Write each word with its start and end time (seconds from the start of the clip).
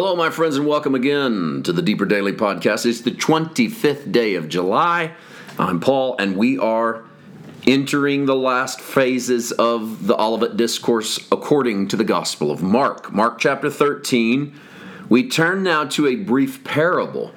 Hello, 0.00 0.14
my 0.14 0.30
friends, 0.30 0.56
and 0.56 0.64
welcome 0.64 0.94
again 0.94 1.60
to 1.64 1.72
the 1.72 1.82
Deeper 1.82 2.04
Daily 2.04 2.32
Podcast. 2.32 2.86
It's 2.86 3.00
the 3.00 3.10
25th 3.10 4.12
day 4.12 4.36
of 4.36 4.48
July. 4.48 5.10
I'm 5.58 5.80
Paul, 5.80 6.14
and 6.20 6.36
we 6.36 6.56
are 6.56 7.02
entering 7.66 8.24
the 8.24 8.36
last 8.36 8.80
phases 8.80 9.50
of 9.50 10.06
the 10.06 10.16
Olivet 10.16 10.56
Discourse 10.56 11.26
according 11.32 11.88
to 11.88 11.96
the 11.96 12.04
Gospel 12.04 12.52
of 12.52 12.62
Mark. 12.62 13.12
Mark 13.12 13.40
chapter 13.40 13.68
13. 13.68 14.54
We 15.08 15.28
turn 15.28 15.64
now 15.64 15.84
to 15.86 16.06
a 16.06 16.14
brief 16.14 16.62
parable. 16.62 17.32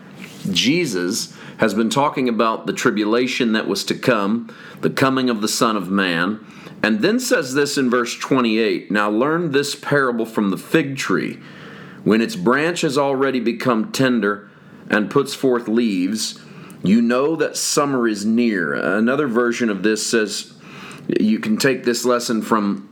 Jesus 0.52 1.36
has 1.57 1.73
been 1.73 1.89
talking 1.89 2.30
about 2.30 2.68
the 2.68 2.73
tribulation 2.73 3.54
that 3.54 3.68
was 3.68 3.84
to 3.86 3.96
come, 3.96 4.55
the 4.82 4.91
coming 4.91 5.32
of 5.32 5.41
the 5.41 5.48
Son 5.48 5.75
of 5.75 5.89
Man, 5.89 6.46
and 6.84 7.02
then 7.02 7.20
says 7.20 7.55
this 7.55 7.75
in 7.75 7.89
verse 7.89 8.16
28 8.16 8.91
Now 8.91 9.09
learn 9.09 9.52
this 9.52 9.73
parable 9.73 10.28
from 10.28 10.52
the 10.52 10.59
fig 10.59 10.96
tree. 10.96 11.39
When 12.04 12.21
its 12.21 12.36
branch 12.36 12.81
has 12.81 12.97
already 12.97 13.39
become 13.39 13.91
tender 13.91 14.50
and 14.89 15.11
puts 15.11 15.33
forth 15.33 15.68
leaves, 15.68 16.39
you 16.83 17.01
know 17.01 17.36
that 17.36 17.57
summer 17.57 18.07
is 18.07 18.25
near. 18.25 18.73
Another 18.73 19.28
version 19.28 19.69
of 19.69 19.83
this 19.83 20.06
says 20.06 20.54
you 21.19 21.39
can 21.39 21.57
take 21.57 21.83
this 21.83 22.06
lesson 22.06 22.42
from 22.42 22.89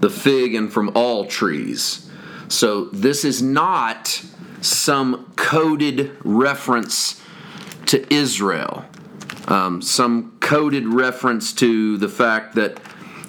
the 0.00 0.10
fig 0.10 0.54
and 0.54 0.72
from 0.72 0.90
all 0.94 1.26
trees. 1.26 2.10
So 2.48 2.86
this 2.86 3.24
is 3.24 3.40
not 3.40 4.22
some 4.60 5.32
coded 5.36 6.16
reference 6.22 7.20
to 7.86 8.12
Israel, 8.12 8.84
um, 9.48 9.80
some 9.80 10.36
coded 10.40 10.86
reference 10.86 11.52
to 11.54 11.96
the 11.96 12.08
fact 12.08 12.54
that 12.56 12.78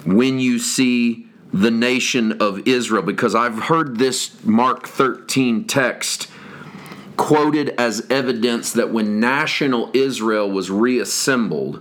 when 0.04 0.38
you 0.38 0.58
see 0.58 1.28
the 1.54 1.70
nation 1.70 2.32
of 2.42 2.66
Israel 2.66 3.04
because 3.04 3.32
I've 3.32 3.54
heard 3.54 3.96
this 3.96 4.44
Mark 4.44 4.88
13 4.88 5.68
text 5.68 6.28
quoted 7.16 7.68
as 7.78 8.04
evidence 8.10 8.72
that 8.72 8.90
when 8.90 9.20
national 9.20 9.88
Israel 9.94 10.50
was 10.50 10.68
reassembled 10.68 11.80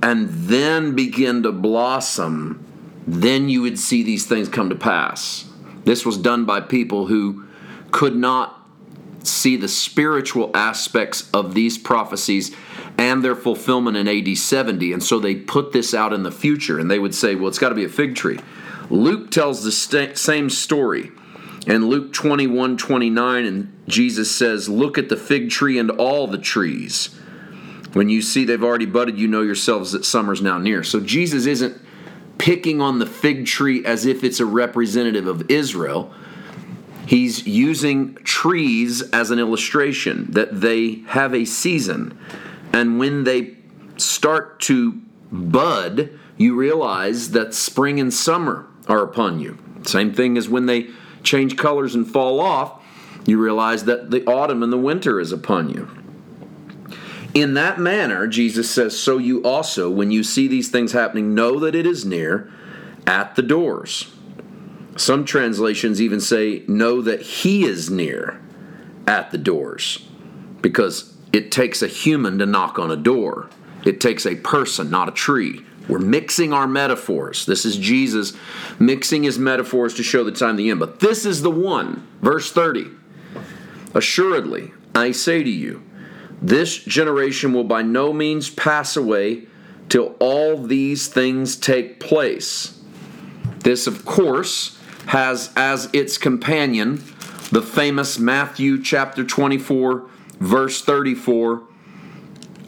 and 0.00 0.28
then 0.28 0.94
begin 0.94 1.42
to 1.42 1.50
blossom, 1.50 2.64
then 3.08 3.48
you 3.48 3.60
would 3.62 3.76
see 3.76 4.04
these 4.04 4.24
things 4.24 4.48
come 4.48 4.70
to 4.70 4.76
pass. 4.76 5.50
This 5.84 6.06
was 6.06 6.16
done 6.16 6.44
by 6.44 6.60
people 6.60 7.06
who 7.06 7.46
could 7.90 8.14
not 8.14 8.59
see 9.26 9.56
the 9.56 9.68
spiritual 9.68 10.50
aspects 10.54 11.30
of 11.32 11.54
these 11.54 11.78
prophecies 11.78 12.54
and 12.98 13.24
their 13.24 13.34
fulfillment 13.34 13.96
in 13.96 14.08
AD 14.08 14.36
70. 14.36 14.92
And 14.92 15.02
so 15.02 15.18
they 15.18 15.34
put 15.34 15.72
this 15.72 15.94
out 15.94 16.12
in 16.12 16.22
the 16.22 16.32
future 16.32 16.78
and 16.78 16.90
they 16.90 16.98
would 16.98 17.14
say, 17.14 17.34
well, 17.34 17.48
it's 17.48 17.58
got 17.58 17.70
to 17.70 17.74
be 17.74 17.84
a 17.84 17.88
fig 17.88 18.14
tree. 18.14 18.38
Luke 18.90 19.30
tells 19.30 19.62
the 19.62 19.72
st- 19.72 20.18
same 20.18 20.50
story. 20.50 21.12
In 21.66 21.86
Luke 21.86 22.12
21 22.12 22.76
29, 22.76 23.44
and 23.44 23.82
Jesus 23.86 24.34
says, 24.34 24.68
Look 24.68 24.96
at 24.96 25.08
the 25.10 25.16
fig 25.16 25.50
tree 25.50 25.78
and 25.78 25.90
all 25.90 26.26
the 26.26 26.38
trees. 26.38 27.14
When 27.92 28.08
you 28.08 28.22
see 28.22 28.44
they've 28.44 28.62
already 28.62 28.86
budded, 28.86 29.18
you 29.18 29.28
know 29.28 29.42
yourselves 29.42 29.92
that 29.92 30.04
summer's 30.04 30.40
now 30.40 30.58
near. 30.58 30.82
So 30.82 31.00
Jesus 31.00 31.46
isn't 31.46 31.80
picking 32.38 32.80
on 32.80 32.98
the 32.98 33.06
fig 33.06 33.46
tree 33.46 33.84
as 33.84 34.06
if 34.06 34.24
it's 34.24 34.40
a 34.40 34.46
representative 34.46 35.26
of 35.26 35.50
Israel. 35.50 36.12
He's 37.06 37.46
using 37.46 38.14
trees 38.16 39.02
as 39.10 39.30
an 39.30 39.38
illustration 39.38 40.30
that 40.30 40.60
they 40.60 41.02
have 41.08 41.34
a 41.34 41.44
season. 41.44 42.18
And 42.72 42.98
when 42.98 43.24
they 43.24 43.56
start 43.96 44.60
to 44.60 45.00
bud, 45.32 46.10
you 46.36 46.54
realize 46.54 47.32
that 47.32 47.54
spring 47.54 48.00
and 48.00 48.12
summer 48.12 48.66
are 48.88 49.02
upon 49.02 49.40
you. 49.40 49.58
Same 49.84 50.12
thing 50.12 50.36
as 50.36 50.48
when 50.48 50.66
they 50.66 50.88
change 51.22 51.56
colors 51.56 51.94
and 51.94 52.10
fall 52.10 52.40
off, 52.40 52.82
you 53.26 53.38
realize 53.38 53.84
that 53.84 54.10
the 54.10 54.24
autumn 54.26 54.62
and 54.62 54.72
the 54.72 54.78
winter 54.78 55.20
is 55.20 55.32
upon 55.32 55.68
you. 55.68 55.88
In 57.34 57.54
that 57.54 57.78
manner, 57.78 58.26
Jesus 58.26 58.70
says, 58.70 58.98
So 58.98 59.18
you 59.18 59.42
also, 59.42 59.88
when 59.88 60.10
you 60.10 60.24
see 60.24 60.48
these 60.48 60.68
things 60.68 60.92
happening, 60.92 61.34
know 61.34 61.60
that 61.60 61.74
it 61.74 61.86
is 61.86 62.04
near 62.04 62.50
at 63.06 63.36
the 63.36 63.42
doors. 63.42 64.12
Some 64.96 65.24
translations 65.24 66.00
even 66.00 66.20
say, 66.20 66.64
Know 66.66 67.00
that 67.02 67.22
He 67.22 67.64
is 67.64 67.90
near 67.90 68.40
at 69.06 69.30
the 69.30 69.38
doors, 69.38 70.06
because 70.60 71.16
it 71.32 71.52
takes 71.52 71.82
a 71.82 71.88
human 71.88 72.38
to 72.38 72.46
knock 72.46 72.78
on 72.78 72.90
a 72.90 72.96
door. 72.96 73.48
It 73.84 74.00
takes 74.00 74.26
a 74.26 74.36
person, 74.36 74.90
not 74.90 75.08
a 75.08 75.12
tree. 75.12 75.64
We're 75.88 75.98
mixing 75.98 76.52
our 76.52 76.66
metaphors. 76.66 77.46
This 77.46 77.64
is 77.64 77.76
Jesus 77.76 78.34
mixing 78.78 79.24
his 79.24 79.38
metaphors 79.38 79.94
to 79.94 80.02
show 80.02 80.22
the 80.22 80.32
time 80.32 80.50
of 80.50 80.56
the 80.58 80.70
end. 80.70 80.78
But 80.78 81.00
this 81.00 81.24
is 81.24 81.42
the 81.42 81.50
one, 81.50 82.06
verse 82.20 82.52
30. 82.52 82.86
Assuredly, 83.94 84.72
I 84.94 85.10
say 85.12 85.42
to 85.42 85.50
you, 85.50 85.82
this 86.40 86.76
generation 86.84 87.52
will 87.52 87.64
by 87.64 87.82
no 87.82 88.12
means 88.12 88.50
pass 88.50 88.96
away 88.96 89.46
till 89.88 90.14
all 90.20 90.62
these 90.62 91.08
things 91.08 91.56
take 91.56 91.98
place. 91.98 92.80
This, 93.58 93.86
of 93.86 94.04
course, 94.04 94.79
has 95.10 95.52
as 95.56 95.90
its 95.92 96.16
companion 96.16 97.02
the 97.50 97.60
famous 97.60 98.16
Matthew 98.16 98.80
chapter 98.80 99.24
24, 99.24 100.06
verse 100.38 100.82
34 100.82 101.64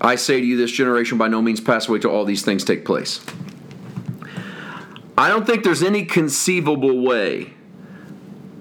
I 0.01 0.17
say 0.17 0.41
to 0.41 0.47
you, 0.47 0.57
this 0.57 0.73
generation 0.73 1.17
by 1.17 1.29
no 1.29 1.41
means 1.41 1.61
pass 1.61 1.89
away 1.89 2.01
till 2.01 2.11
all 2.11 2.25
these 2.25 2.45
things 2.45 2.65
take 2.65 2.85
place. 2.85 3.25
I 5.17 5.29
don't 5.29 5.47
think 5.47 5.63
there's 5.63 5.85
any 5.85 6.05
conceivable 6.05 7.01
way 7.01 7.53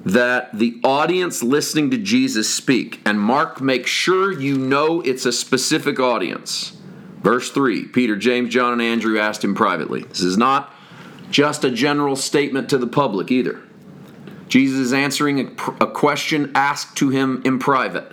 that 0.06 0.56
the 0.56 0.80
audience 0.84 1.42
listening 1.42 1.90
to 1.90 1.98
Jesus 1.98 2.54
speak, 2.54 3.02
and 3.04 3.20
Mark 3.20 3.60
makes 3.60 3.90
sure 3.90 4.32
you 4.32 4.60
know 4.60 5.02
it's 5.02 5.26
a 5.26 5.32
specific 5.32 6.00
audience. 6.00 6.78
Verse 7.24 7.50
3 7.50 7.86
Peter, 7.86 8.16
James, 8.16 8.54
John, 8.54 8.74
and 8.74 8.82
Andrew 8.82 9.18
asked 9.18 9.44
him 9.44 9.56
privately. 9.56 10.04
This 10.04 10.22
is 10.22 10.38
not 10.38 10.72
just 11.32 11.64
a 11.64 11.72
general 11.72 12.16
statement 12.16 12.70
to 12.70 12.78
the 12.78 12.86
public 12.86 13.32
either. 13.32 13.64
Jesus 14.52 14.80
is 14.80 14.94
answering 14.94 15.40
a, 15.40 15.86
a 15.86 15.88
question 15.88 16.52
asked 16.56 16.98
to 16.98 17.08
him 17.08 17.42
in 17.46 17.58
private. 17.58 18.12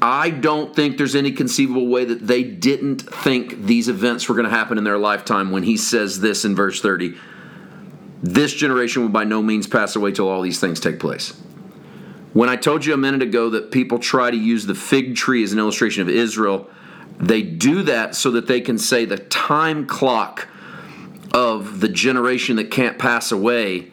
I 0.00 0.30
don't 0.30 0.74
think 0.74 0.96
there's 0.96 1.14
any 1.14 1.32
conceivable 1.32 1.86
way 1.86 2.06
that 2.06 2.26
they 2.26 2.42
didn't 2.42 3.02
think 3.02 3.66
these 3.66 3.88
events 3.88 4.26
were 4.26 4.34
going 4.34 4.48
to 4.48 4.50
happen 4.50 4.78
in 4.78 4.84
their 4.84 4.96
lifetime 4.96 5.50
when 5.50 5.64
he 5.64 5.76
says 5.76 6.20
this 6.20 6.46
in 6.46 6.56
verse 6.56 6.80
30 6.80 7.14
this 8.22 8.54
generation 8.54 9.02
will 9.02 9.08
by 9.08 9.24
no 9.24 9.42
means 9.42 9.66
pass 9.66 9.96
away 9.96 10.12
till 10.12 10.28
all 10.28 10.42
these 10.42 10.60
things 10.60 10.78
take 10.78 11.00
place. 11.00 11.30
When 12.32 12.48
I 12.48 12.54
told 12.54 12.86
you 12.86 12.94
a 12.94 12.96
minute 12.96 13.20
ago 13.20 13.50
that 13.50 13.72
people 13.72 13.98
try 13.98 14.30
to 14.30 14.36
use 14.36 14.64
the 14.64 14.76
fig 14.76 15.16
tree 15.16 15.42
as 15.42 15.52
an 15.52 15.58
illustration 15.58 16.02
of 16.02 16.08
Israel, 16.08 16.70
they 17.18 17.42
do 17.42 17.82
that 17.82 18.14
so 18.14 18.30
that 18.30 18.46
they 18.46 18.60
can 18.60 18.78
say 18.78 19.04
the 19.04 19.18
time 19.18 19.86
clock 19.86 20.46
of 21.34 21.80
the 21.80 21.88
generation 21.88 22.56
that 22.56 22.70
can't 22.70 22.96
pass 22.96 23.32
away 23.32 23.90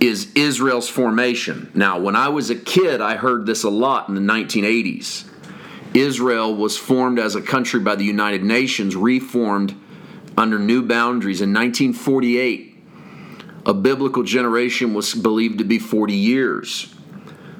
is 0.00 0.32
Israel's 0.34 0.88
formation. 0.88 1.70
Now, 1.74 1.98
when 1.98 2.16
I 2.16 2.28
was 2.28 2.50
a 2.50 2.54
kid, 2.54 3.00
I 3.00 3.16
heard 3.16 3.46
this 3.46 3.64
a 3.64 3.70
lot 3.70 4.08
in 4.08 4.14
the 4.14 4.20
1980s. 4.20 5.24
Israel 5.94 6.54
was 6.54 6.76
formed 6.76 7.18
as 7.18 7.34
a 7.34 7.42
country 7.42 7.80
by 7.80 7.96
the 7.96 8.04
United 8.04 8.44
Nations, 8.44 8.94
reformed 8.96 9.74
under 10.36 10.58
new 10.58 10.82
boundaries 10.82 11.40
in 11.40 11.52
1948. 11.54 12.74
A 13.64 13.74
biblical 13.74 14.22
generation 14.22 14.94
was 14.94 15.14
believed 15.14 15.58
to 15.58 15.64
be 15.64 15.78
40 15.78 16.14
years. 16.14 16.94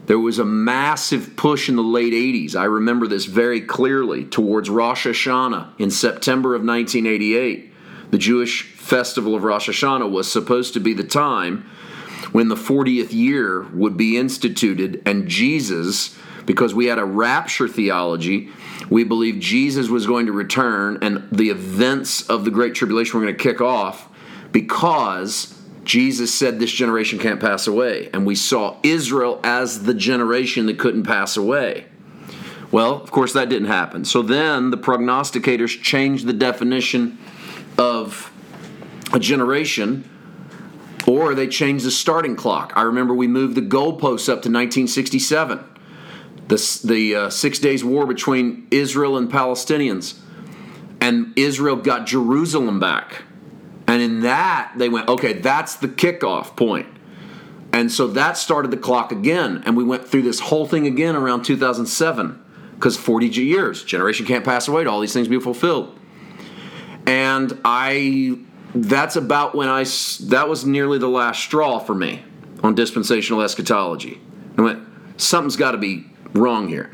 There 0.07 0.19
was 0.19 0.39
a 0.39 0.45
massive 0.45 1.35
push 1.37 1.69
in 1.69 1.77
the 1.77 1.83
late 1.83 2.13
80s. 2.13 2.55
I 2.55 2.65
remember 2.65 3.09
this 3.09 3.25
very 3.25 3.61
clearly 3.61 4.25
towards 4.25 4.71
Rosh 4.71 5.07
Hashanah 5.07 5.81
in 5.81 5.91
September 5.91 6.55
of 6.55 6.63
1988. 6.63 7.73
The 8.13 8.19
Jewish 8.19 8.63
festival 8.63 9.35
of 9.35 9.43
Rosh 9.43 9.69
Hashanah 9.69 10.09
was 10.09 10.31
supposed 10.31 10.75
to 10.75 10.81
be 10.81 10.95
the 10.95 11.03
time 11.03 11.69
when 12.33 12.49
the 12.49 12.55
40th 12.55 13.13
year 13.13 13.63
would 13.73 13.97
be 13.97 14.17
instituted 14.17 15.03
and 15.07 15.29
Jesus 15.29 16.17
because 16.47 16.75
we 16.75 16.87
had 16.87 16.99
a 16.99 17.05
rapture 17.05 17.69
theology. 17.69 18.49
We 18.89 19.05
believed 19.05 19.43
Jesus 19.43 19.89
was 19.89 20.07
going 20.07 20.27
to 20.27 20.33
return 20.33 20.99
and 21.03 21.29
the 21.31 21.51
events 21.51 22.29
of 22.29 22.45
the 22.45 22.51
Great 22.51 22.75
Tribulation 22.75 23.19
were 23.19 23.27
going 23.27 23.37
to 23.37 23.43
kick 23.43 23.61
off 23.61 24.09
because 24.53 25.61
Jesus 25.85 26.35
said 26.35 26.59
this 26.59 26.71
generation 26.71 27.19
can't 27.19 27.41
pass 27.41 27.67
away. 27.67 28.11
And 28.13 28.27
we 28.27 28.35
saw 28.35 28.77
Israel 28.83 29.41
as 29.45 29.85
the 29.85 29.95
generation 29.95 30.67
that 30.67 30.79
couldn't 30.79 31.05
pass 31.05 31.37
away. 31.37 31.87
Well, 32.73 33.01
of 33.01 33.11
course, 33.11 33.33
that 33.35 33.49
didn't 33.49 33.69
happen. 33.69 34.05
So 34.05 34.23
then 34.23 34.71
the 34.71 34.79
prognosticators 34.79 35.81
changed 35.81 36.27
the 36.27 36.33
definition 36.33 37.19
of 37.79 38.33
a 39.13 39.21
generation 39.21 40.09
or 41.07 41.35
they 41.35 41.47
changed 41.47 41.85
the 41.85 41.91
starting 41.91 42.37
clock. 42.37 42.73
I 42.77 42.83
remember 42.83 43.15
we 43.15 43.27
moved 43.27 43.55
the 43.55 43.63
goalposts 43.63 44.29
up 44.29 44.43
to 44.43 44.51
1967 44.51 45.65
the, 46.49 46.81
the 46.85 47.15
uh, 47.15 47.31
Six 47.31 47.59
Days 47.59 47.85
War 47.85 48.07
between 48.07 48.67
Israel 48.71 49.17
and 49.17 49.31
Palestinians. 49.31 50.19
And 51.01 51.33
Israel 51.37 51.77
got 51.77 52.07
Jerusalem 52.07 52.81
back. 52.81 53.23
And 53.87 54.03
in 54.03 54.21
that, 54.23 54.73
they 54.77 54.89
went, 54.89 55.09
okay, 55.09 55.35
that's 55.35 55.77
the 55.77 55.89
kickoff 55.89 56.57
point. 56.57 56.87
And 57.73 57.93
so 57.93 58.07
that 58.09 58.37
started 58.37 58.71
the 58.71 58.77
clock 58.77 59.13
again. 59.13 59.63
And 59.67 59.77
we 59.77 59.85
went 59.85 60.07
through 60.07 60.23
this 60.23 60.41
whole 60.41 60.67
thing 60.67 60.87
again 60.87 61.15
around 61.15 61.43
2007 61.43 62.43
because 62.75 62.97
40 62.97 63.29
years, 63.29 63.85
generation 63.85 64.27
can't 64.27 64.45
pass 64.45 64.69
away 64.69 64.85
to 64.85 64.91
all 64.91 65.01
these 65.01 65.13
things 65.13 65.29
be 65.29 65.39
fulfilled. 65.39 65.99
And 67.07 67.61
I, 67.65 68.39
that's 68.85 69.17
about 69.17 69.55
when 69.55 69.69
I, 69.69 69.85
that 70.25 70.49
was 70.49 70.65
nearly 70.65 70.99
the 70.99 71.09
last 71.09 71.41
straw 71.41 71.79
for 71.79 71.95
me 71.95 72.23
on 72.63 72.75
dispensational 72.75 73.43
eschatology. 73.43 74.21
I 74.59 74.63
went, 74.63 74.87
something's 75.17 75.57
got 75.57 75.73
to 75.73 75.79
be 75.79 76.07
wrong 76.33 76.69
here. 76.69 76.91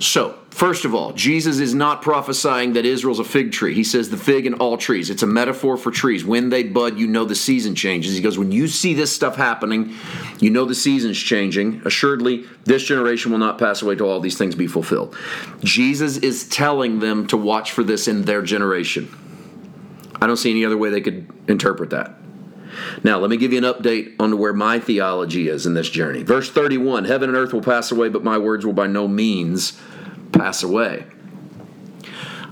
So, 0.00 0.38
first 0.50 0.84
of 0.84 0.94
all, 0.94 1.12
Jesus 1.12 1.58
is 1.60 1.74
not 1.74 2.02
prophesying 2.02 2.72
that 2.74 2.84
Israel's 2.84 3.20
a 3.20 3.24
fig 3.24 3.52
tree. 3.52 3.74
He 3.74 3.84
says 3.84 4.10
the 4.10 4.16
fig 4.16 4.44
and 4.44 4.56
all 4.56 4.76
trees. 4.76 5.08
It's 5.08 5.22
a 5.22 5.26
metaphor 5.26 5.76
for 5.76 5.90
trees. 5.90 6.24
When 6.24 6.48
they 6.48 6.64
bud, 6.64 6.98
you 6.98 7.06
know 7.06 7.24
the 7.24 7.34
season 7.34 7.74
changes. 7.74 8.14
He 8.14 8.20
goes, 8.20 8.36
when 8.36 8.52
you 8.52 8.66
see 8.66 8.92
this 8.94 9.14
stuff 9.14 9.36
happening, 9.36 9.94
you 10.40 10.50
know 10.50 10.64
the 10.64 10.74
season's 10.74 11.18
changing. 11.18 11.82
Assuredly, 11.84 12.44
this 12.64 12.84
generation 12.84 13.30
will 13.30 13.38
not 13.38 13.58
pass 13.58 13.82
away 13.82 13.94
till 13.94 14.10
all 14.10 14.20
these 14.20 14.36
things 14.36 14.54
be 14.54 14.66
fulfilled. 14.66 15.16
Jesus 15.60 16.16
is 16.18 16.48
telling 16.48 16.98
them 16.98 17.26
to 17.28 17.36
watch 17.36 17.70
for 17.72 17.84
this 17.84 18.08
in 18.08 18.22
their 18.22 18.42
generation. 18.42 19.08
I 20.24 20.26
don't 20.26 20.38
see 20.38 20.50
any 20.50 20.64
other 20.64 20.78
way 20.78 20.88
they 20.88 21.02
could 21.02 21.30
interpret 21.48 21.90
that. 21.90 22.14
Now, 23.04 23.18
let 23.18 23.28
me 23.28 23.36
give 23.36 23.52
you 23.52 23.58
an 23.58 23.64
update 23.64 24.14
on 24.18 24.38
where 24.38 24.54
my 24.54 24.80
theology 24.80 25.48
is 25.48 25.66
in 25.66 25.74
this 25.74 25.90
journey. 25.90 26.22
Verse 26.22 26.50
31 26.50 27.04
Heaven 27.04 27.28
and 27.28 27.36
earth 27.36 27.52
will 27.52 27.60
pass 27.60 27.92
away, 27.92 28.08
but 28.08 28.24
my 28.24 28.38
words 28.38 28.64
will 28.64 28.72
by 28.72 28.86
no 28.86 29.06
means 29.06 29.78
pass 30.32 30.62
away. 30.62 31.04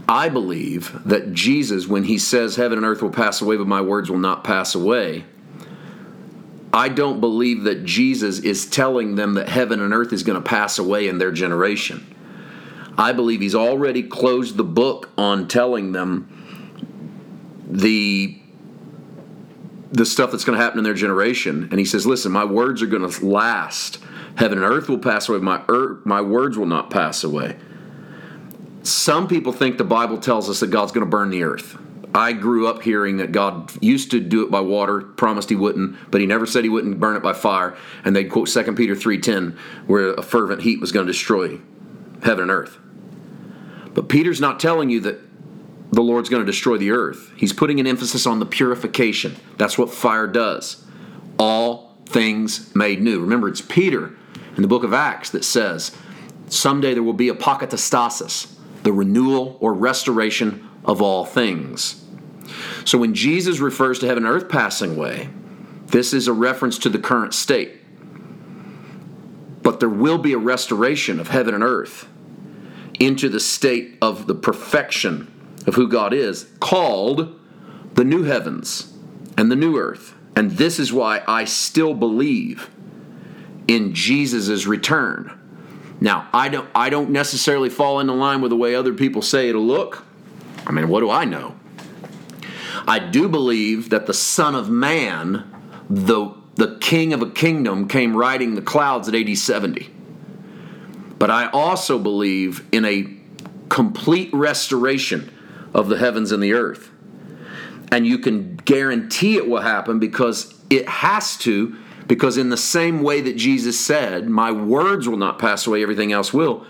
I 0.06 0.28
believe 0.28 1.00
that 1.06 1.32
Jesus, 1.32 1.86
when 1.88 2.04
he 2.04 2.18
says 2.18 2.56
heaven 2.56 2.76
and 2.76 2.86
earth 2.86 3.00
will 3.00 3.08
pass 3.08 3.40
away, 3.40 3.56
but 3.56 3.66
my 3.66 3.80
words 3.80 4.10
will 4.10 4.18
not 4.18 4.44
pass 4.44 4.74
away, 4.74 5.24
I 6.74 6.90
don't 6.90 7.20
believe 7.20 7.62
that 7.62 7.86
Jesus 7.86 8.38
is 8.38 8.66
telling 8.66 9.14
them 9.14 9.32
that 9.34 9.48
heaven 9.48 9.80
and 9.80 9.94
earth 9.94 10.12
is 10.12 10.24
going 10.24 10.40
to 10.40 10.46
pass 10.46 10.78
away 10.78 11.08
in 11.08 11.16
their 11.16 11.32
generation. 11.32 12.14
I 12.98 13.14
believe 13.14 13.40
he's 13.40 13.54
already 13.54 14.02
closed 14.02 14.58
the 14.58 14.64
book 14.64 15.08
on 15.16 15.48
telling 15.48 15.92
them 15.92 16.41
the 17.72 18.38
the 19.90 20.06
stuff 20.06 20.30
that's 20.30 20.44
going 20.44 20.56
to 20.56 20.62
happen 20.62 20.78
in 20.78 20.84
their 20.84 20.94
generation. 20.94 21.68
And 21.70 21.78
he 21.78 21.84
says, 21.84 22.06
"Listen, 22.06 22.32
my 22.32 22.44
words 22.44 22.82
are 22.82 22.86
going 22.86 23.08
to 23.08 23.26
last. 23.26 23.98
Heaven 24.36 24.56
and 24.56 24.66
earth 24.66 24.88
will 24.88 24.98
pass 24.98 25.28
away. 25.28 25.38
My 25.38 25.62
earth, 25.68 26.06
my 26.06 26.20
words 26.20 26.56
will 26.56 26.66
not 26.66 26.90
pass 26.90 27.24
away." 27.24 27.56
Some 28.82 29.28
people 29.28 29.52
think 29.52 29.78
the 29.78 29.84
Bible 29.84 30.18
tells 30.18 30.48
us 30.50 30.60
that 30.60 30.70
God's 30.70 30.92
going 30.92 31.04
to 31.04 31.10
burn 31.10 31.30
the 31.30 31.42
earth. 31.42 31.76
I 32.14 32.32
grew 32.32 32.66
up 32.66 32.82
hearing 32.82 33.18
that 33.18 33.32
God 33.32 33.72
used 33.80 34.10
to 34.10 34.20
do 34.20 34.44
it 34.44 34.50
by 34.50 34.60
water, 34.60 35.00
promised 35.00 35.48
he 35.48 35.56
wouldn't, 35.56 35.96
but 36.10 36.20
he 36.20 36.26
never 36.26 36.44
said 36.44 36.64
he 36.64 36.70
wouldn't 36.70 37.00
burn 37.00 37.16
it 37.16 37.22
by 37.22 37.32
fire. 37.32 37.74
And 38.04 38.14
they'd 38.14 38.24
quote 38.30 38.48
2 38.48 38.76
Peter 38.76 38.94
3:10, 38.94 39.54
where 39.86 40.12
a 40.14 40.22
fervent 40.22 40.62
heat 40.62 40.80
was 40.80 40.92
going 40.92 41.06
to 41.06 41.12
destroy 41.12 41.58
heaven 42.22 42.42
and 42.42 42.50
earth. 42.50 42.78
But 43.94 44.08
Peter's 44.08 44.40
not 44.40 44.60
telling 44.60 44.90
you 44.90 45.00
that 45.00 45.20
the 45.92 46.02
Lord's 46.02 46.30
going 46.30 46.44
to 46.44 46.50
destroy 46.50 46.78
the 46.78 46.90
earth. 46.90 47.30
He's 47.36 47.52
putting 47.52 47.78
an 47.78 47.86
emphasis 47.86 48.26
on 48.26 48.40
the 48.40 48.46
purification. 48.46 49.36
That's 49.58 49.76
what 49.76 49.90
fire 49.90 50.26
does. 50.26 50.84
All 51.38 51.98
things 52.06 52.74
made 52.74 53.02
new. 53.02 53.20
Remember, 53.20 53.46
it's 53.48 53.60
Peter 53.60 54.16
in 54.56 54.62
the 54.62 54.68
book 54.68 54.84
of 54.84 54.94
Acts 54.94 55.30
that 55.30 55.44
says, 55.44 55.94
someday 56.48 56.94
there 56.94 57.02
will 57.02 57.12
be 57.12 57.28
apokatastasis, 57.28 58.54
the 58.82 58.92
renewal 58.92 59.58
or 59.60 59.74
restoration 59.74 60.66
of 60.84 61.02
all 61.02 61.26
things. 61.26 62.02
So 62.84 62.96
when 62.98 63.14
Jesus 63.14 63.60
refers 63.60 63.98
to 64.00 64.06
heaven 64.06 64.24
and 64.24 64.34
earth 64.34 64.48
passing 64.48 64.96
away, 64.96 65.28
this 65.86 66.14
is 66.14 66.26
a 66.26 66.32
reference 66.32 66.78
to 66.78 66.88
the 66.88 66.98
current 66.98 67.34
state. 67.34 67.80
But 69.62 69.78
there 69.78 69.90
will 69.90 70.18
be 70.18 70.32
a 70.32 70.38
restoration 70.38 71.20
of 71.20 71.28
heaven 71.28 71.54
and 71.54 71.62
earth 71.62 72.08
into 72.98 73.28
the 73.28 73.40
state 73.40 73.98
of 74.00 74.26
the 74.26 74.34
perfection 74.34 75.30
of 75.66 75.74
who 75.74 75.88
God 75.88 76.12
is, 76.12 76.50
called 76.60 77.38
the 77.94 78.04
new 78.04 78.24
heavens 78.24 78.92
and 79.36 79.50
the 79.50 79.56
new 79.56 79.76
earth. 79.76 80.14
And 80.34 80.52
this 80.52 80.78
is 80.78 80.92
why 80.92 81.22
I 81.26 81.44
still 81.44 81.94
believe 81.94 82.70
in 83.68 83.94
Jesus' 83.94 84.66
return. 84.66 85.38
Now, 86.00 86.28
I 86.32 86.48
don't 86.48 86.68
I 86.74 86.90
don't 86.90 87.10
necessarily 87.10 87.68
fall 87.68 88.00
into 88.00 88.12
line 88.12 88.40
with 88.40 88.50
the 88.50 88.56
way 88.56 88.74
other 88.74 88.92
people 88.92 89.22
say 89.22 89.48
it'll 89.48 89.64
look. 89.64 90.04
I 90.66 90.72
mean, 90.72 90.88
what 90.88 91.00
do 91.00 91.10
I 91.10 91.24
know? 91.24 91.54
I 92.88 92.98
do 92.98 93.28
believe 93.28 93.90
that 93.90 94.06
the 94.06 94.14
Son 94.14 94.54
of 94.54 94.68
Man, 94.68 95.48
the 95.88 96.30
the 96.54 96.76
King 96.80 97.12
of 97.12 97.22
a 97.22 97.30
kingdom, 97.30 97.86
came 97.86 98.16
riding 98.16 98.54
the 98.54 98.62
clouds 98.62 99.08
at 99.08 99.14
AD 99.14 99.36
70. 99.36 99.90
But 101.18 101.30
I 101.30 101.48
also 101.50 101.98
believe 101.98 102.66
in 102.72 102.84
a 102.84 103.06
complete 103.68 104.30
restoration 104.32 105.32
of 105.74 105.88
the 105.88 105.98
heavens 105.98 106.32
and 106.32 106.42
the 106.42 106.52
earth. 106.52 106.90
And 107.90 108.06
you 108.06 108.18
can 108.18 108.56
guarantee 108.56 109.36
it 109.36 109.48
will 109.48 109.60
happen 109.60 109.98
because 109.98 110.54
it 110.70 110.88
has 110.88 111.36
to, 111.38 111.76
because 112.06 112.38
in 112.38 112.48
the 112.48 112.56
same 112.56 113.02
way 113.02 113.20
that 113.20 113.36
Jesus 113.36 113.78
said, 113.78 114.28
My 114.28 114.50
words 114.50 115.08
will 115.08 115.18
not 115.18 115.38
pass 115.38 115.66
away, 115.66 115.82
everything 115.82 116.12
else 116.12 116.32
will, 116.32 116.66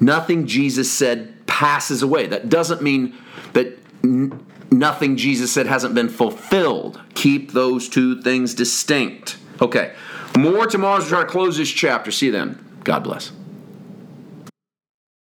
nothing 0.00 0.46
Jesus 0.46 0.90
said 0.90 1.46
passes 1.46 2.02
away. 2.02 2.26
That 2.26 2.48
doesn't 2.48 2.80
mean 2.80 3.14
that 3.52 3.78
n- 4.02 4.44
nothing 4.70 5.16
Jesus 5.16 5.52
said 5.52 5.66
hasn't 5.66 5.94
been 5.94 6.08
fulfilled. 6.08 7.00
Keep 7.14 7.52
those 7.52 7.88
two 7.88 8.22
things 8.22 8.54
distinct. 8.54 9.36
Okay, 9.60 9.92
more 10.38 10.66
tomorrow 10.66 10.96
as 10.96 11.04
we 11.04 11.10
try 11.10 11.20
to 11.20 11.26
close 11.26 11.58
this 11.58 11.70
chapter. 11.70 12.10
See 12.10 12.26
you 12.26 12.32
then. 12.32 12.64
God 12.84 13.04
bless. 13.04 13.32